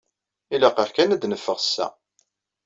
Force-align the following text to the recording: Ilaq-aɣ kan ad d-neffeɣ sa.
Ilaq-aɣ 0.53 0.89
kan 0.95 1.13
ad 1.13 1.19
d-neffeɣ 1.21 1.57
sa. 1.61 1.87